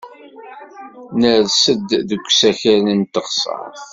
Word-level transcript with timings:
Ners-d 1.19 1.89
deg 2.09 2.21
usakal 2.27 2.81
deg 2.91 3.03
teɣsert. 3.13 3.81